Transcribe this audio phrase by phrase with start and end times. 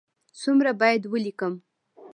[0.41, 1.53] څومره باید ولیکم؟